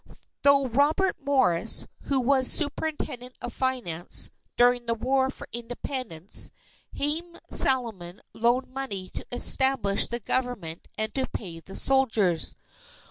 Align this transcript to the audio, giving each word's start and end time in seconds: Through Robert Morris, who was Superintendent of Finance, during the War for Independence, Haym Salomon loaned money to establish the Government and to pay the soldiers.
Through 0.41 0.69
Robert 0.69 1.15
Morris, 1.23 1.85
who 2.05 2.19
was 2.21 2.51
Superintendent 2.51 3.35
of 3.39 3.53
Finance, 3.53 4.31
during 4.57 4.87
the 4.87 4.95
War 4.95 5.29
for 5.29 5.47
Independence, 5.53 6.49
Haym 6.95 7.37
Salomon 7.51 8.19
loaned 8.33 8.73
money 8.73 9.11
to 9.11 9.23
establish 9.31 10.07
the 10.07 10.19
Government 10.19 10.87
and 10.97 11.13
to 11.13 11.27
pay 11.27 11.59
the 11.59 11.75
soldiers. 11.75 12.55